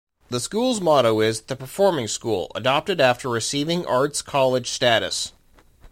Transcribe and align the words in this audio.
The 0.31 0.39
school's 0.39 0.81
motto 0.81 1.19
is 1.21 1.41
"The 1.41 1.55
Performing 1.55 2.07
School", 2.07 2.51
adopted 2.55 2.99
after 2.99 3.29
receiving 3.29 3.85
Arts 3.85 4.23
College 4.23 4.67
status. 4.67 5.31